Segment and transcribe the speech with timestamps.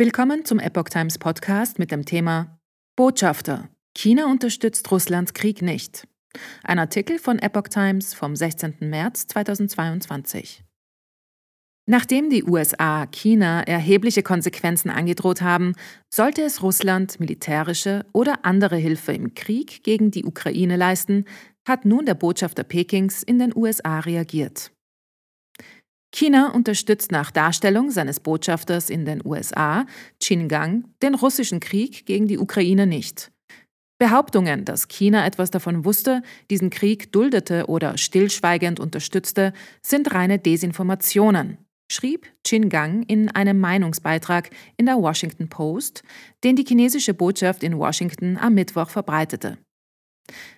[0.00, 2.58] Willkommen zum Epoch Times Podcast mit dem Thema
[2.96, 3.68] Botschafter.
[3.94, 6.08] China unterstützt Russlands Krieg nicht.
[6.64, 8.76] Ein Artikel von Epoch Times vom 16.
[8.80, 10.64] März 2022.
[11.84, 15.74] Nachdem die USA China erhebliche Konsequenzen angedroht haben,
[16.08, 21.26] sollte es Russland militärische oder andere Hilfe im Krieg gegen die Ukraine leisten,
[21.68, 24.72] hat nun der Botschafter Pekings in den USA reagiert.
[26.12, 29.86] China unterstützt nach Darstellung seines Botschafters in den USA,
[30.20, 33.30] Qin Gang, den russischen Krieg gegen die Ukraine nicht.
[33.98, 41.58] Behauptungen, dass China etwas davon wusste, diesen Krieg duldete oder stillschweigend unterstützte, sind reine Desinformationen,
[41.92, 46.02] schrieb Qin Gang in einem Meinungsbeitrag in der Washington Post,
[46.42, 49.58] den die chinesische Botschaft in Washington am Mittwoch verbreitete.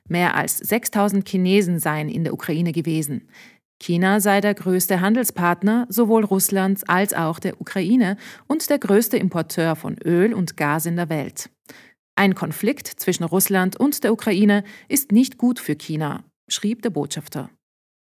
[0.08, 3.28] Mehr als 6000 Chinesen seien in der Ukraine gewesen.
[3.82, 9.74] China sei der größte Handelspartner sowohl Russlands als auch der Ukraine und der größte Importeur
[9.74, 11.50] von Öl und Gas in der Welt.
[12.14, 17.50] Ein Konflikt zwischen Russland und der Ukraine ist nicht gut für China, schrieb der Botschafter.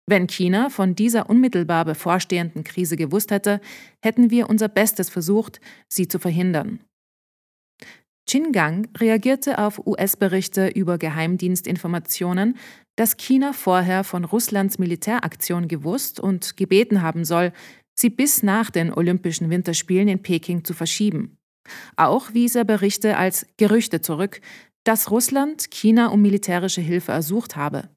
[0.06, 3.60] Wenn China von dieser unmittelbar bevorstehenden Krise gewusst hätte,
[4.02, 6.80] hätten wir unser Bestes versucht, sie zu verhindern.
[8.30, 12.56] Qin Gang reagierte auf US-Berichte über Geheimdienstinformationen,
[12.94, 17.52] dass China vorher von Russlands Militäraktion gewusst und gebeten haben soll,
[17.98, 21.38] sie bis nach den Olympischen Winterspielen in Peking zu verschieben.
[21.96, 24.40] Auch wies er Berichte als Gerüchte zurück,
[24.84, 27.88] dass Russland China um militärische Hilfe ersucht habe.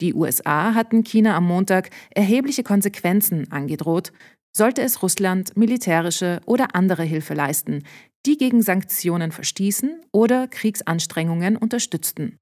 [0.00, 4.12] Die USA hatten China am Montag erhebliche Konsequenzen angedroht,
[4.56, 7.82] sollte es Russland militärische oder andere Hilfe leisten,
[8.26, 12.38] die gegen Sanktionen verstießen oder Kriegsanstrengungen unterstützten.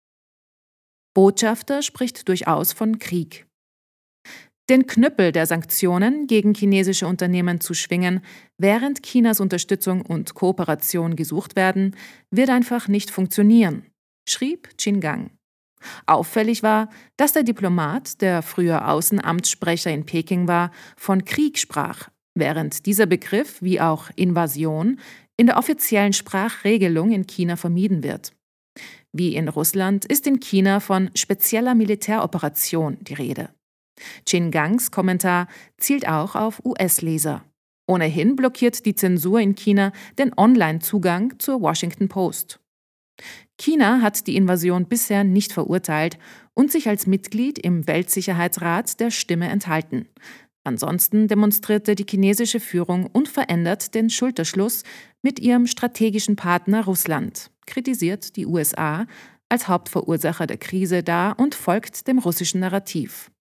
[1.15, 3.47] Botschafter spricht durchaus von Krieg.
[4.71, 8.23] Den Knüppel der Sanktionen gegen chinesische Unternehmen zu schwingen,
[8.59, 11.97] während Chinas Unterstützung und Kooperation gesucht werden,
[12.31, 13.87] wird einfach nicht funktionieren,
[14.27, 15.33] schrieb Qin Gang.
[16.07, 22.87] Auffällig war, dass der Diplomat, der früher Außenamtssprecher in Peking war, von Krieg sprach, während
[22.87, 25.01] dieser Begriff wie auch Invasion
[25.43, 28.33] in der offiziellen Sprachregelung in China vermieden wird.
[29.13, 33.49] Wie in Russland ist in China von spezieller Militäroperation die Rede.
[34.25, 35.49] Qin Gangs Kommentar
[35.79, 37.45] zielt auch auf US-Leser.
[37.89, 42.61] Ohnehin blockiert die Zensur in China den Online-Zugang zur Washington Post.
[43.59, 46.21] China hat die Invasion bisher nicht verurteilt
[46.55, 50.07] und sich als Mitglied im Weltsicherheitsrat der Stimme enthalten.
[50.65, 54.85] Ansonsten demonstrierte die chinesische Führung unverändert den Schulterschluss
[55.21, 59.07] mit ihrem strategischen Partner Russland, kritisiert die USA
[59.49, 63.32] als Hauptverursacher der Krise dar und folgt dem russischen Narrativ.